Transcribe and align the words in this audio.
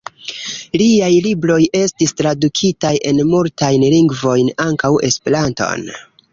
Liaj 0.81 1.09
libroj 1.25 1.57
estis 1.81 2.15
tradukitaj 2.23 2.95
en 3.11 3.21
multajn 3.35 3.87
lingvojn, 3.97 4.53
ankaŭ 4.69 4.95
Esperanton. 5.13 5.91